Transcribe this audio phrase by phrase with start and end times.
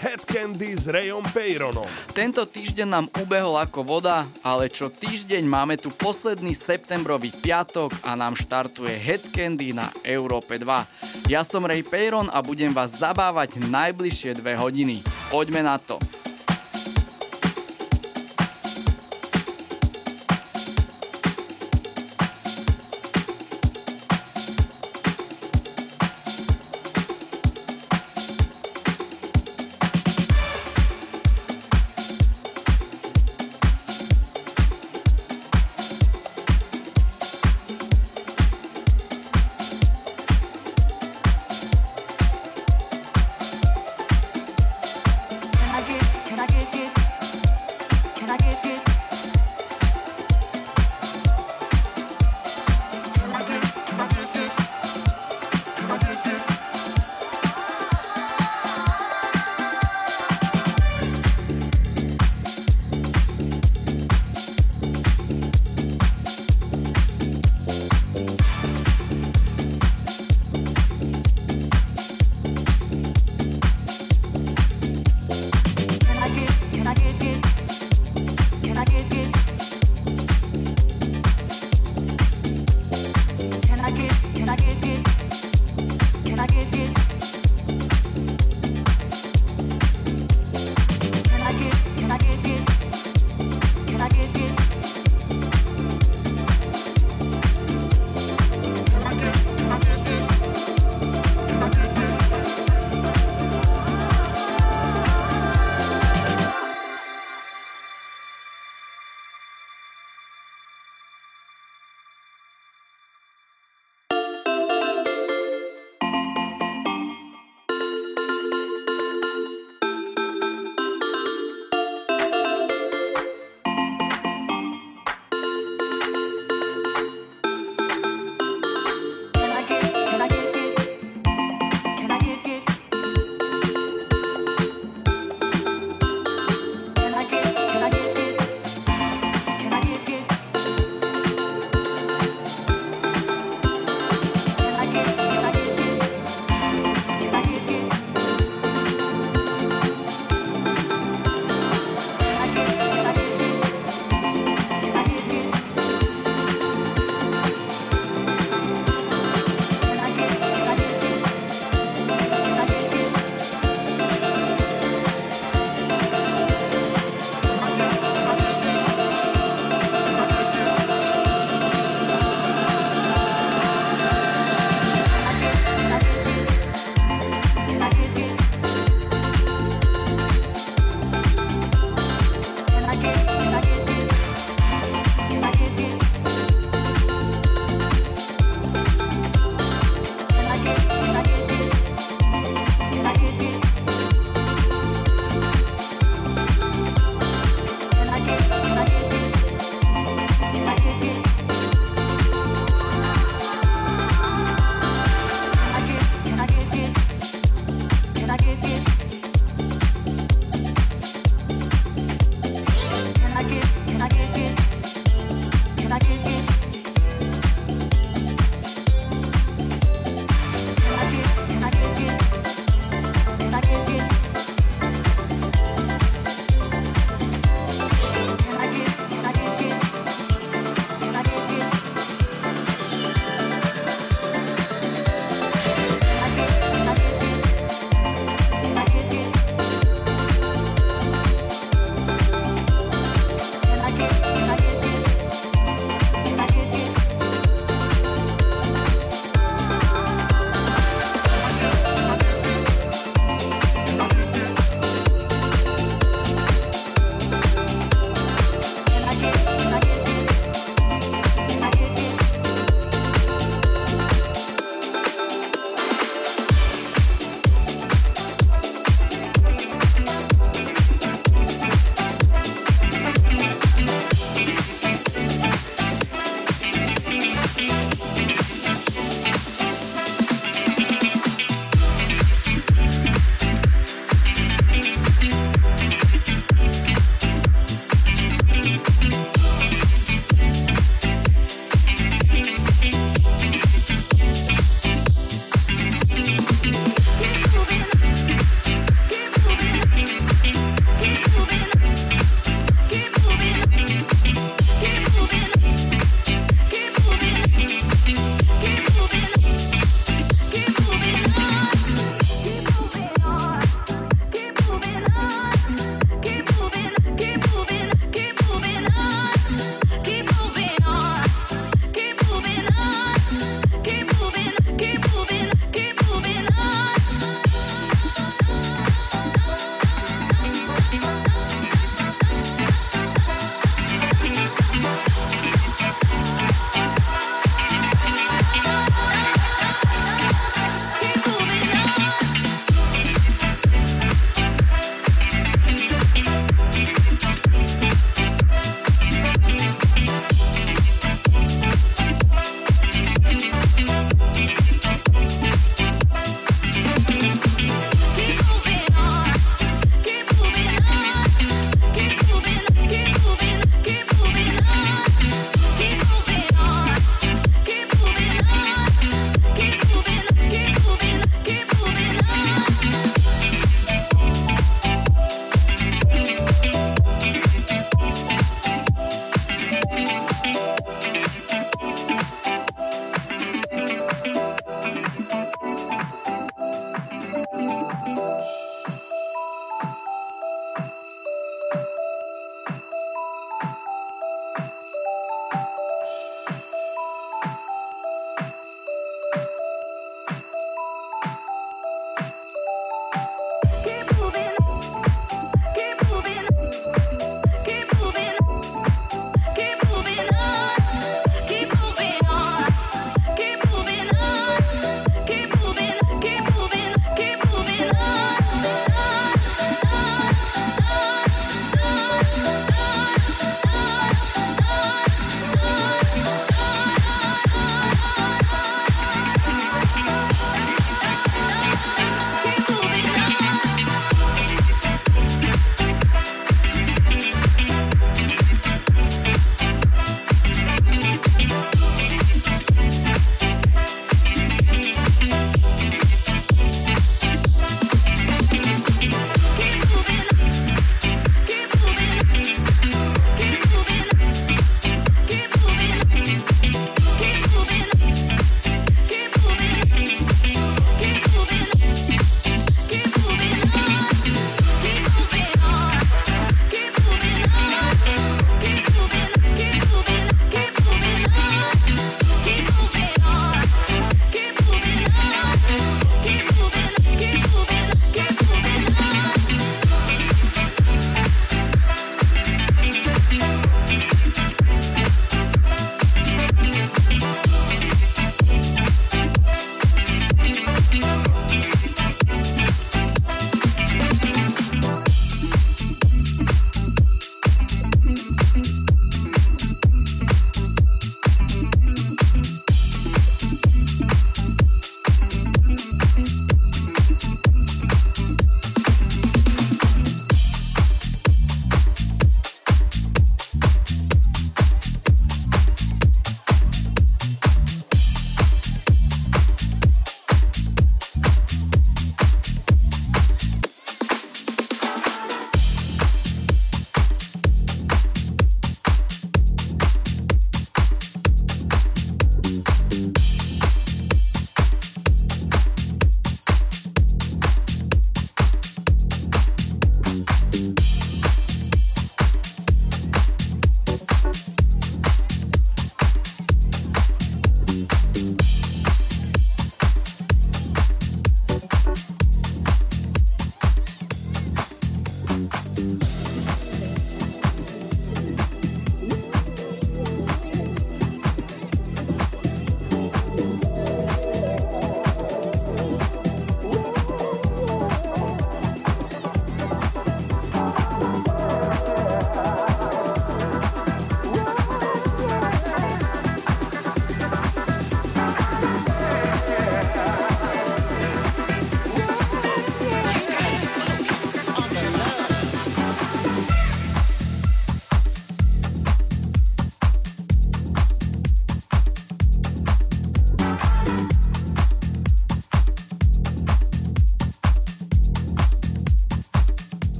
[0.00, 1.84] Head Candy s Rayom Peyronom.
[2.16, 8.16] Tento týždeň nám ubehol ako voda, ale čo týždeň máme tu posledný septembrový piatok a
[8.16, 11.28] nám štartuje Head Candy na Európe 2.
[11.28, 15.04] Ja som Ray Peyron a budem vás zabávať najbližšie dve hodiny.
[15.28, 16.00] Poďme na to.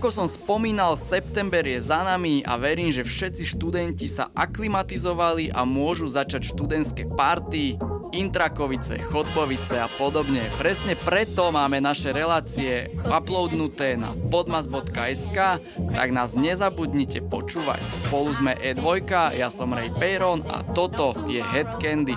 [0.00, 5.68] Ako som spomínal, september je za nami a verím, že všetci študenti sa aklimatizovali a
[5.68, 7.76] môžu začať študentské party,
[8.16, 10.40] intrakovice, chodbovice a podobne.
[10.56, 15.36] Presne preto máme naše relácie uploadnuté na podmas.sk,
[15.92, 17.84] tak nás nezabudnite počúvať.
[17.92, 19.04] Spolu sme E2,
[19.36, 22.16] ja som Ray Peyron a toto je Head Candy.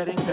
[0.00, 0.29] Going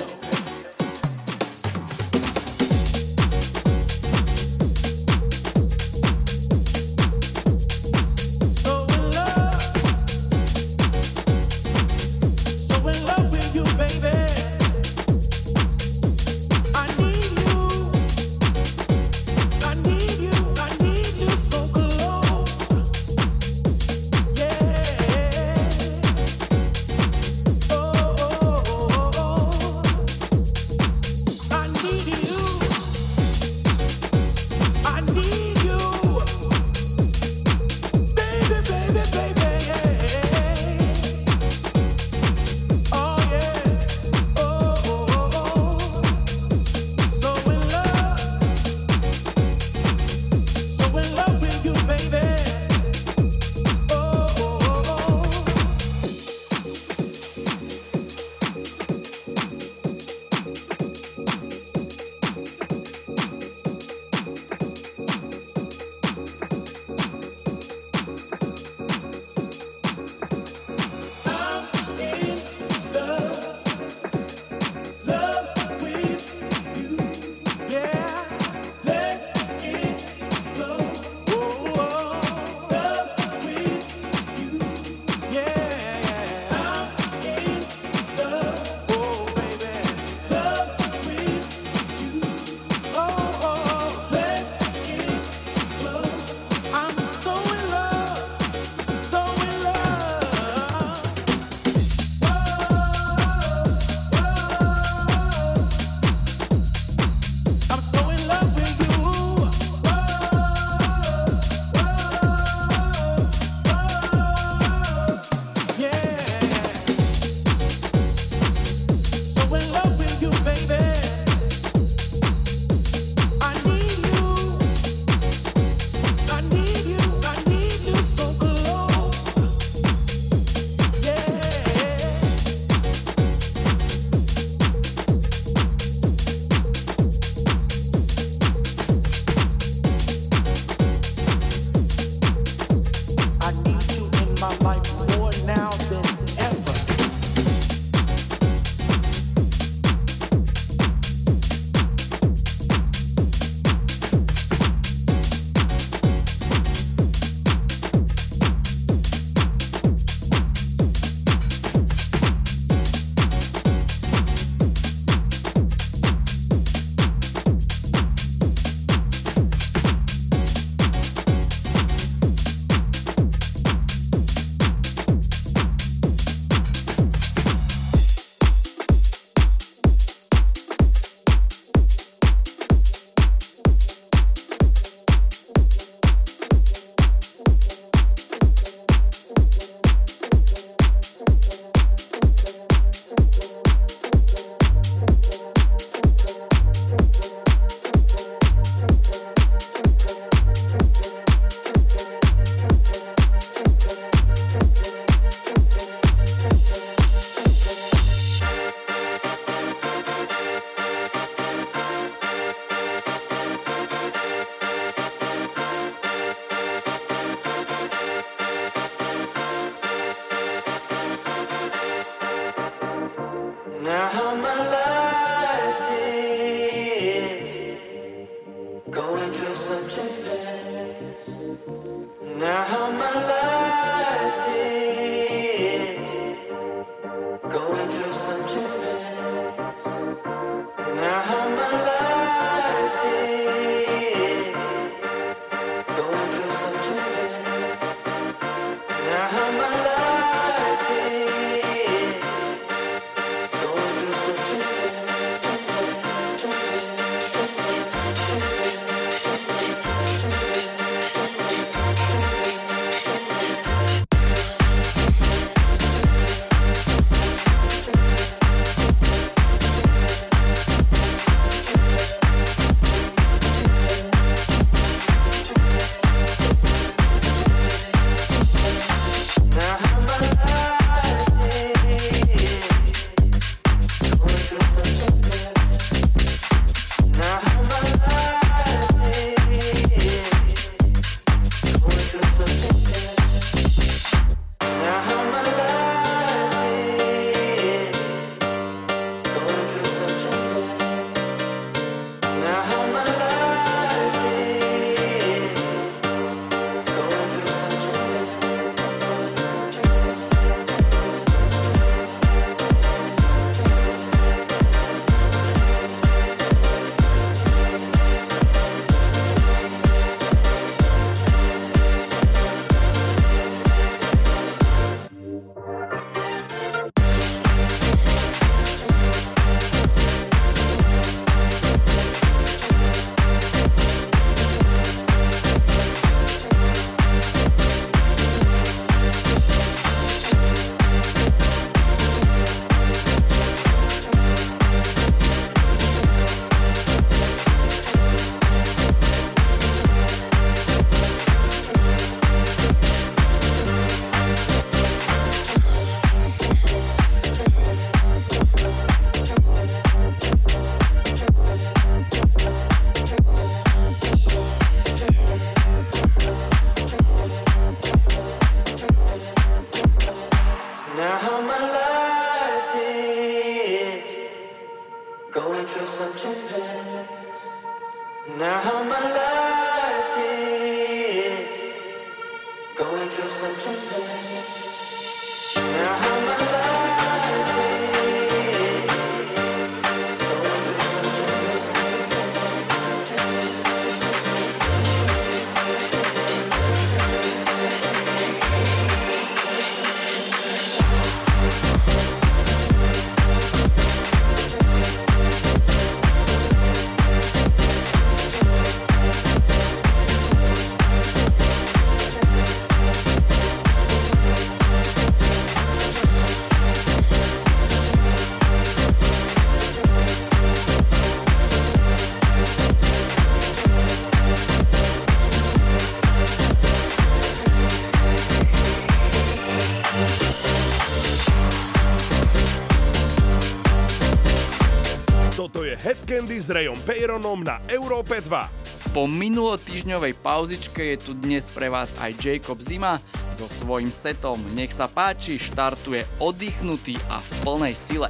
[436.05, 438.93] Candy s Rayom Peyronom na Európe 2.
[438.93, 443.01] Po minulotýžňovej pauzičke je tu dnes pre vás aj Jacob Zima
[443.33, 444.37] so svojím setom.
[444.53, 448.09] Nech sa páči, štartuje oddychnutý a v plnej sile.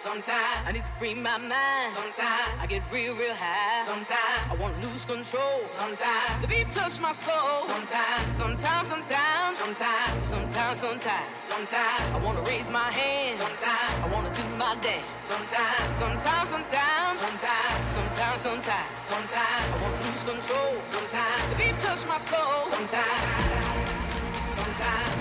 [0.00, 1.92] Sometimes I need to free my mind.
[1.92, 3.84] Sometimes I get real, real high.
[3.84, 5.60] Sometimes I wanna lose control.
[5.66, 7.68] Sometimes the beat touch my soul.
[7.68, 13.44] Sometimes, sometimes, sometimes, sometimes, sometimes, sometimes, sometimes I wanna raise my hand.
[13.44, 15.04] Sometimes I wanna do my dance.
[15.20, 20.80] Sometimes, sometimes, sometimes, sometimes, sometimes, sometimes, sometimes I wanna lose control.
[20.80, 22.64] Sometimes the beat touch my soul.
[22.72, 23.20] Sometimes.
[24.64, 25.12] Sometimes.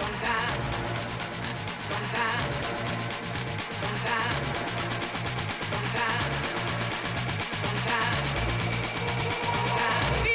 [0.00, 0.56] Sometimes.
[1.92, 3.01] Sometimes.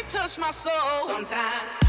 [0.10, 1.87] Touch my soul sometimes.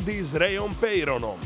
[0.00, 1.36] Candy s Rayom Peyronom.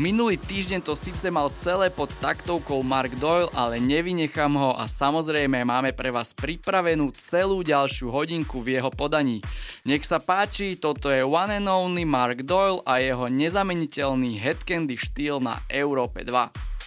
[0.00, 5.60] Minulý týždeň to síce mal celé pod taktovkou Mark Doyle, ale nevynechám ho a samozrejme
[5.60, 9.44] máme pre vás pripravenú celú ďalšiu hodinku v jeho podaní.
[9.84, 15.44] Nech sa páči, toto je one and only Mark Doyle a jeho nezameniteľný headcandy štýl
[15.44, 16.77] na Európe 2.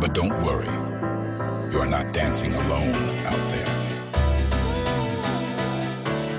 [0.00, 0.66] but don't worry.
[1.70, 3.68] You are not dancing alone out there.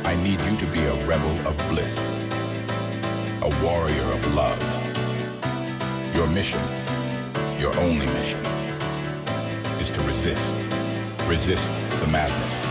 [0.03, 1.97] I need you to be a rebel of bliss,
[3.41, 4.61] a warrior of love.
[6.15, 6.61] Your mission,
[7.57, 8.41] your only mission,
[9.79, 10.57] is to resist.
[11.27, 11.71] Resist
[12.01, 12.64] the madness.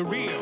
[0.00, 0.39] The real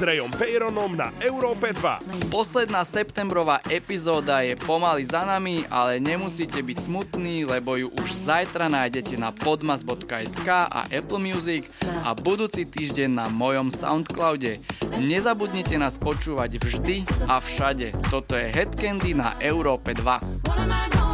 [0.00, 2.32] Rayom Peyronom na Európe 2.
[2.32, 8.72] Posledná septembrová epizóda je pomaly za nami, ale nemusíte byť smutní, lebo ju už zajtra
[8.72, 14.56] nájdete na podmas.sk a Apple Music a budúci týždeň na mojom Soundcloude.
[14.96, 17.92] Nezabudnite nás počúvať vždy a všade.
[18.08, 21.09] Toto je Headcandy na Európe 2.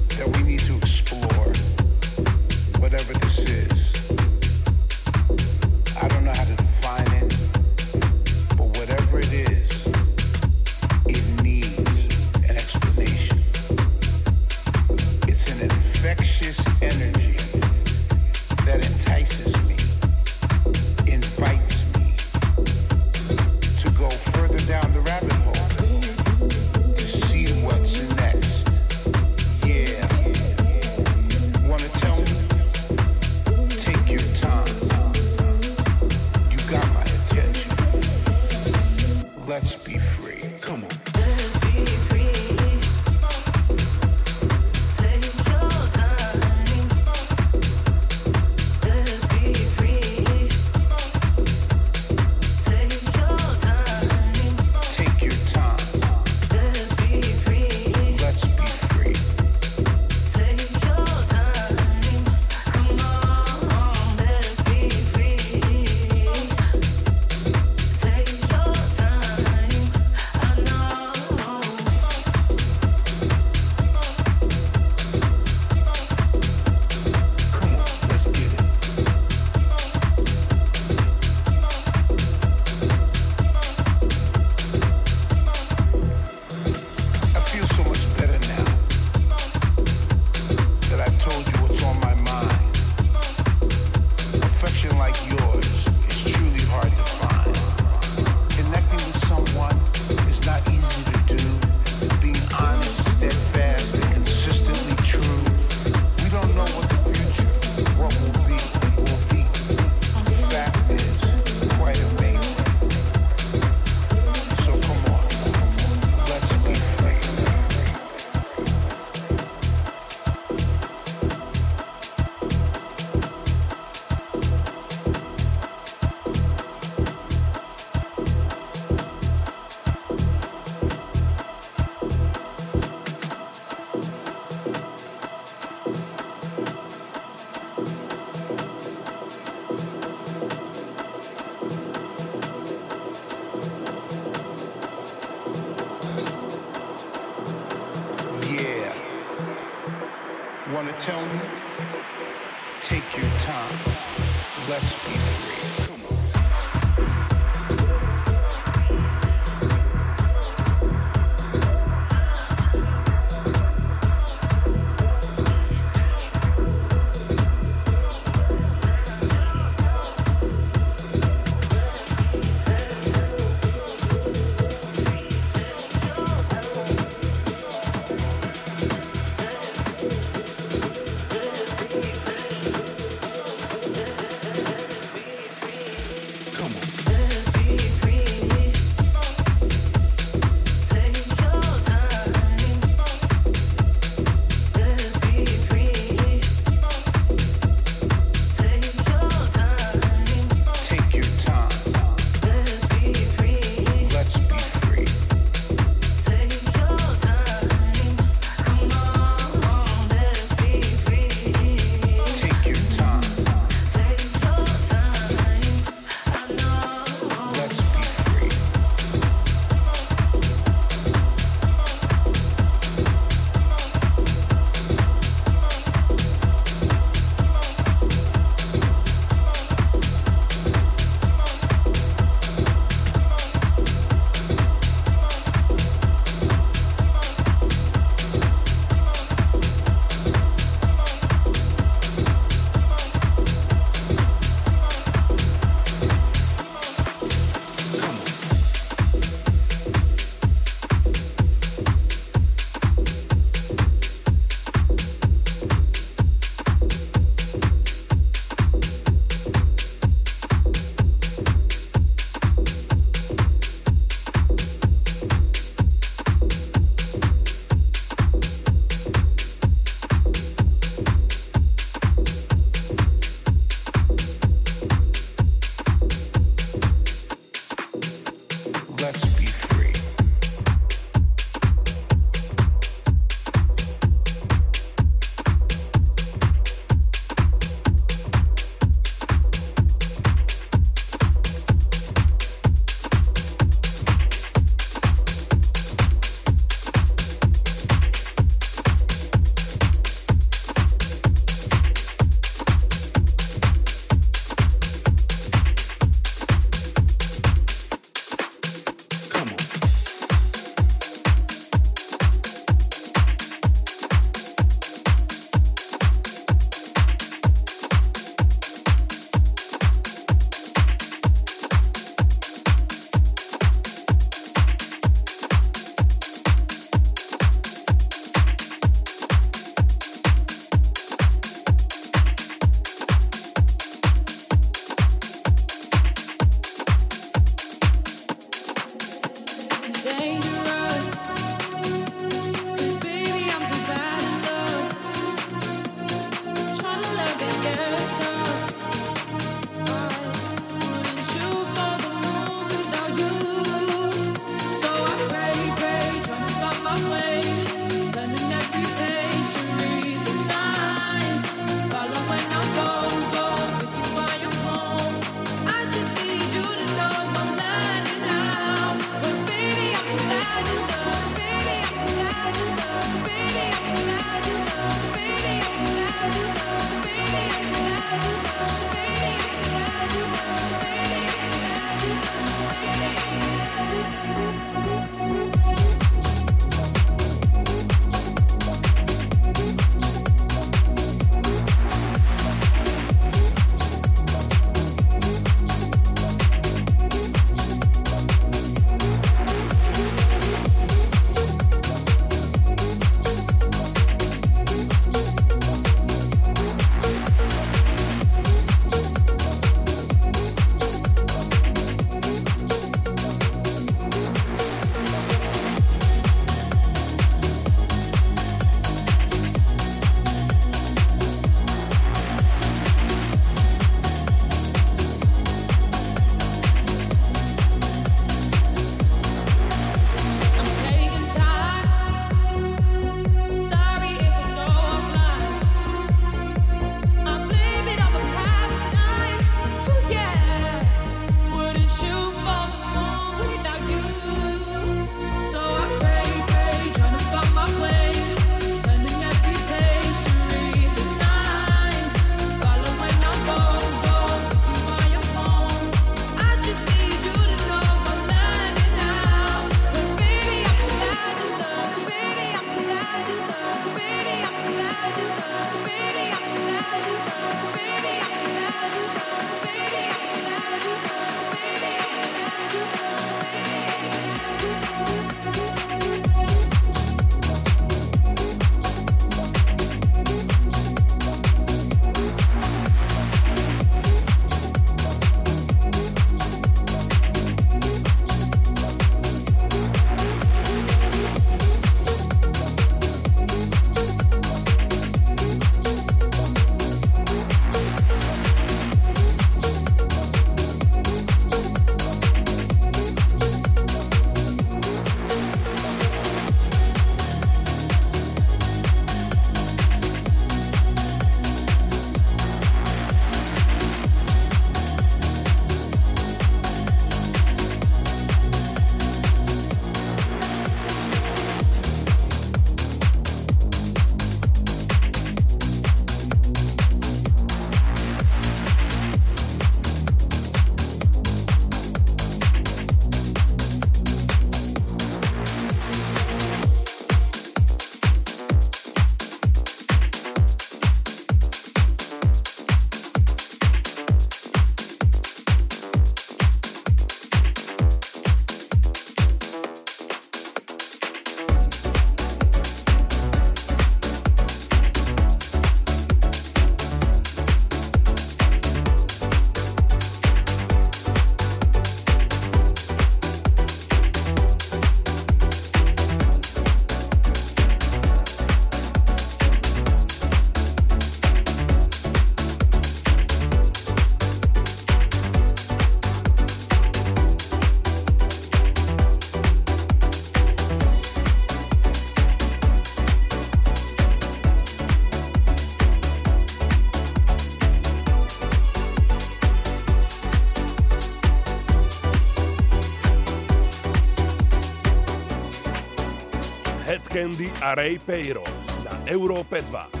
[597.61, 598.41] a Ray Peiro
[598.83, 600.00] na Európe 2.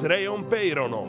[0.00, 0.99] s Rayom Peyronom.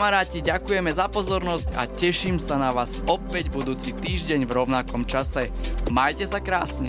[0.00, 5.52] Kamaráti, ďakujeme za pozornosť a teším sa na vás opäť budúci týždeň v rovnakom čase.
[5.92, 6.88] Majte sa krásne.